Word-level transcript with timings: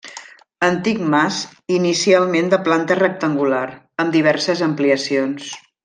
Antic 0.67 1.01
mas 1.15 1.35
inicialment 1.75 2.49
de 2.55 2.61
planta 2.69 2.99
rectangular, 3.03 3.63
amb 4.05 4.17
diverses 4.19 4.65
ampliacions. 4.71 5.53